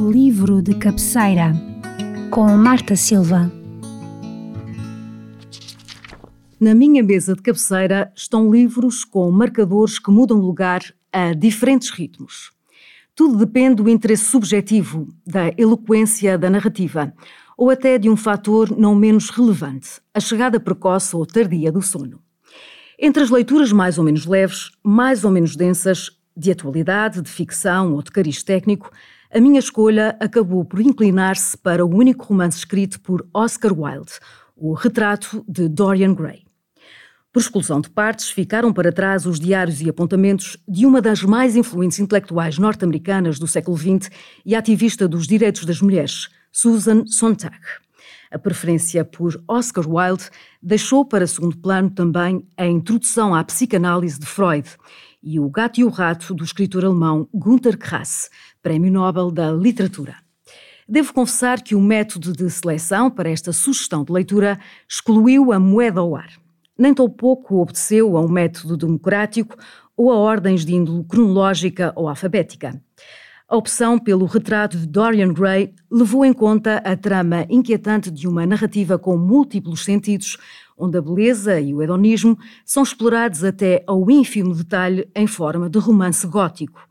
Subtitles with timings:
[0.00, 1.52] Livro de cabeceira
[2.30, 3.52] com Marta Silva.
[6.58, 10.80] Na minha mesa de cabeceira estão livros com marcadores que mudam lugar
[11.12, 12.50] a diferentes ritmos.
[13.14, 17.12] Tudo depende do interesse subjetivo, da eloquência da narrativa
[17.56, 22.22] ou até de um fator não menos relevante, a chegada precoce ou tardia do sono.
[22.98, 27.94] Entre as leituras mais ou menos leves, mais ou menos densas, de atualidade, de ficção
[27.94, 28.90] ou de cariz técnico,
[29.32, 34.12] a minha escolha acabou por inclinar-se para o único romance escrito por Oscar Wilde,
[34.56, 36.44] O Retrato de Dorian Gray.
[37.32, 41.54] Por exclusão de partes, ficaram para trás os diários e apontamentos de uma das mais
[41.54, 44.10] influentes intelectuais norte-americanas do século XX
[44.44, 47.56] e ativista dos direitos das mulheres, Susan Sontag.
[48.32, 50.28] A preferência por Oscar Wilde
[50.60, 54.68] deixou para segundo plano também a introdução à psicanálise de Freud
[55.22, 58.30] e O Gato e o Rato do escritor alemão Günter Grass,
[58.62, 60.16] Prémio Nobel da Literatura.
[60.88, 66.00] Devo confessar que o método de seleção para esta sugestão de leitura excluiu a moeda
[66.00, 66.30] ao ar.
[66.76, 69.56] Nem tão pouco obedeceu a um método democrático
[69.96, 72.82] ou a ordens de índole cronológica ou alfabética.
[73.50, 78.46] A opção pelo retrato de Dorian Gray levou em conta a trama inquietante de uma
[78.46, 80.38] narrativa com múltiplos sentidos,
[80.80, 85.78] onde a beleza e o hedonismo são explorados até ao ínfimo detalhe em forma de
[85.78, 86.88] romance gótico.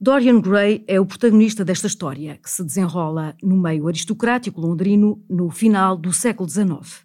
[0.00, 5.50] Dorian Gray é o protagonista desta história, que se desenrola no meio aristocrático londrino no
[5.50, 7.04] final do século XIX.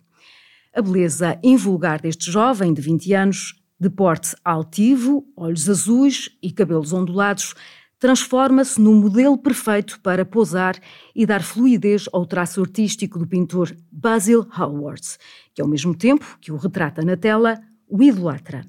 [0.73, 6.93] A beleza invulgar deste jovem de 20 anos, de porte altivo, olhos azuis e cabelos
[6.93, 7.53] ondulados,
[7.99, 10.79] transforma-se no modelo perfeito para posar
[11.15, 15.17] e dar fluidez ao traço artístico do pintor Basil Hallward,
[15.53, 18.65] que ao mesmo tempo que o retrata na tela, o idolatra.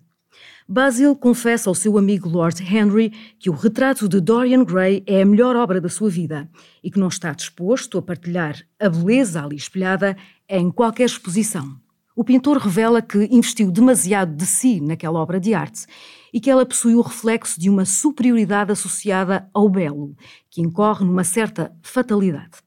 [0.69, 5.27] Basil confessa ao seu amigo Lord Henry que o retrato de Dorian Gray é a
[5.27, 6.49] melhor obra da sua vida
[6.83, 10.17] e que não está disposto a partilhar a beleza ali espelhada
[10.49, 11.77] em qualquer exposição.
[12.15, 15.87] O pintor revela que investiu demasiado de si naquela obra de arte
[16.33, 20.17] e que ela possui o reflexo de uma superioridade associada ao belo,
[20.49, 22.66] que incorre numa certa fatalidade.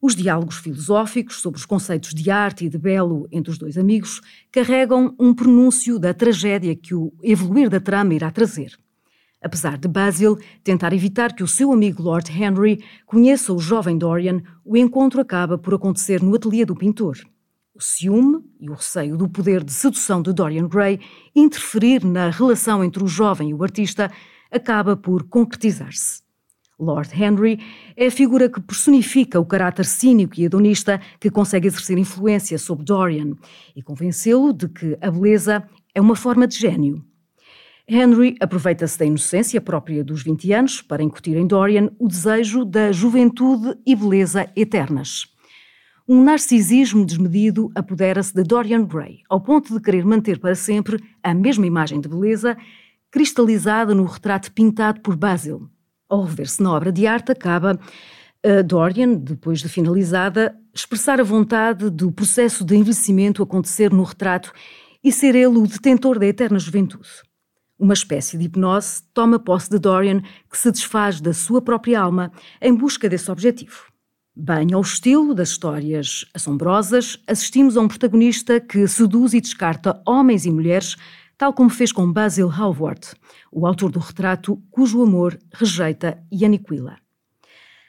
[0.00, 4.20] Os diálogos filosóficos sobre os conceitos de arte e de belo entre os dois amigos
[4.50, 8.78] carregam um pronúncio da tragédia que o evoluir da trama irá trazer.
[9.42, 14.42] Apesar de Basil tentar evitar que o seu amigo Lord Henry conheça o jovem Dorian,
[14.64, 17.18] o encontro acaba por acontecer no ateliê do pintor
[17.78, 20.98] o ciúme e o receio do poder de sedução de Dorian Gray
[21.34, 24.10] interferir na relação entre o jovem e o artista
[24.50, 26.20] acaba por concretizar-se.
[26.78, 27.58] Lord Henry
[27.96, 32.84] é a figura que personifica o caráter cínico e hedonista que consegue exercer influência sobre
[32.84, 33.34] Dorian
[33.74, 37.04] e convencê-lo de que a beleza é uma forma de gênio.
[37.88, 42.92] Henry aproveita-se da inocência própria dos 20 anos para incutir em Dorian o desejo da
[42.92, 45.26] juventude e beleza eternas.
[46.06, 51.34] Um narcisismo desmedido apodera-se de Dorian Gray, ao ponto de querer manter para sempre a
[51.34, 52.56] mesma imagem de beleza
[53.10, 55.68] cristalizada no retrato pintado por Basil.
[56.08, 57.78] Ao rever-se na obra de arte, acaba
[58.46, 64.52] uh, Dorian, depois de finalizada, expressar a vontade do processo de envelhecimento acontecer no retrato
[65.04, 67.08] e ser ele o detentor da eterna juventude.
[67.78, 70.20] Uma espécie de hipnose toma posse de Dorian,
[70.50, 73.84] que se desfaz da sua própria alma em busca desse objetivo.
[74.34, 80.46] Bem ao estilo das histórias assombrosas, assistimos a um protagonista que seduz e descarta homens
[80.46, 80.96] e mulheres,
[81.38, 83.12] tal como fez com Basil Hallward,
[83.52, 86.96] o autor do retrato cujo amor rejeita e aniquila.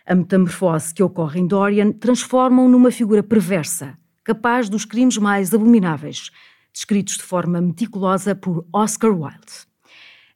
[0.05, 6.29] A metamorfose que ocorre em Dorian transforma-o numa figura perversa, capaz dos crimes mais abomináveis,
[6.71, 9.67] descritos de forma meticulosa por Oscar Wilde.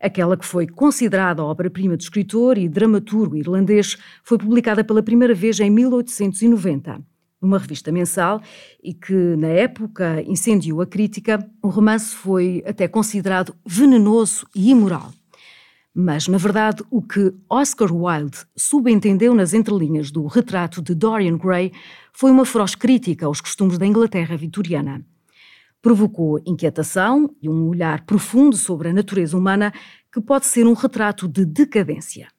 [0.02, 5.36] Aquela que foi considerada a obra-prima do escritor e dramaturgo irlandês foi publicada pela primeira
[5.36, 7.00] vez em 1890,
[7.44, 8.42] numa revista mensal
[8.82, 11.46] e que, na época, incendiou a crítica.
[11.62, 15.12] O romance foi até considerado venenoso e imoral.
[15.94, 21.72] Mas, na verdade, o que Oscar Wilde subentendeu nas entrelinhas do retrato de Dorian Gray
[22.12, 25.06] foi uma feroz crítica aos costumes da Inglaterra vitoriana
[25.84, 29.72] provocou inquietação e um olhar profundo sobre a natureza humana
[30.12, 32.30] que pode ser um retrato de decadência.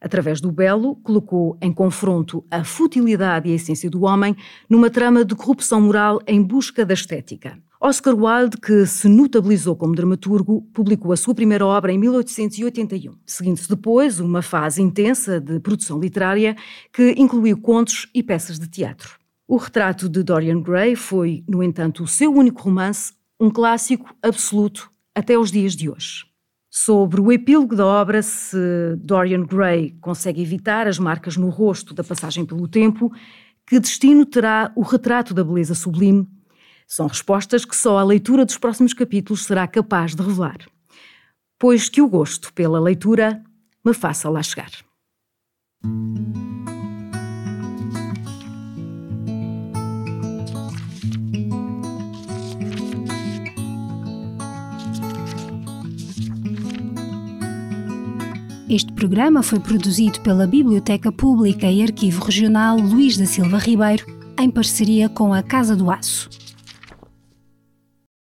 [0.00, 4.34] Através do belo, colocou em confronto a futilidade e a essência do homem
[4.68, 7.58] numa trama de corrupção moral em busca da estética.
[7.82, 13.68] Oscar Wilde, que se notabilizou como dramaturgo, publicou a sua primeira obra em 1881, seguindo-se
[13.68, 16.56] depois uma fase intensa de produção literária
[16.92, 19.18] que incluiu contos e peças de teatro.
[19.48, 24.90] O retrato de Dorian Gray foi, no entanto, o seu único romance, um clássico absoluto
[25.14, 26.29] até os dias de hoje.
[26.72, 28.56] Sobre o epílogo da obra, se
[28.98, 33.12] Dorian Gray consegue evitar as marcas no rosto da passagem pelo tempo,
[33.66, 36.28] que destino terá o retrato da beleza sublime?
[36.86, 40.58] São respostas que só a leitura dos próximos capítulos será capaz de revelar.
[41.58, 43.42] Pois que o gosto pela leitura
[43.84, 44.70] me faça lá chegar.
[58.70, 64.06] Este programa foi produzido pela Biblioteca Pública e Arquivo Regional Luís da Silva Ribeiro,
[64.38, 66.30] em parceria com a Casa do Aço.